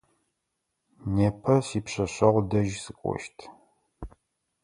[1.15, 3.37] Непэ сипшъэшъэгъу дэжь сыкӏощт.